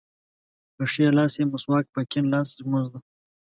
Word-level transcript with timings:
په 0.75 0.83
ښي 0.91 1.05
لاس 1.17 1.33
یې 1.39 1.45
مسواک 1.51 1.85
په 1.93 2.01
کیڼ 2.11 2.23
لاس 2.33 2.49
ږمونځ 2.57 2.87
ده. 2.93 2.99